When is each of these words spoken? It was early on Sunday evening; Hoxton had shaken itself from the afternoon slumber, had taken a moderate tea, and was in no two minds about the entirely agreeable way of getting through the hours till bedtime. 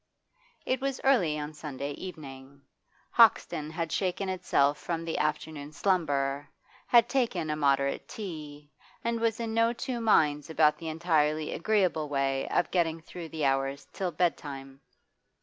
It 0.65 0.81
was 0.81 0.99
early 1.03 1.37
on 1.37 1.53
Sunday 1.53 1.91
evening; 1.91 2.63
Hoxton 3.11 3.69
had 3.69 3.91
shaken 3.91 4.29
itself 4.29 4.79
from 4.79 5.05
the 5.05 5.19
afternoon 5.19 5.73
slumber, 5.73 6.49
had 6.87 7.07
taken 7.07 7.51
a 7.51 7.55
moderate 7.55 8.07
tea, 8.07 8.71
and 9.03 9.19
was 9.19 9.39
in 9.39 9.53
no 9.53 9.73
two 9.73 9.99
minds 10.01 10.49
about 10.49 10.79
the 10.79 10.87
entirely 10.89 11.51
agreeable 11.53 12.09
way 12.09 12.47
of 12.49 12.71
getting 12.71 12.99
through 12.99 13.29
the 13.29 13.45
hours 13.45 13.85
till 13.93 14.11
bedtime. 14.11 14.81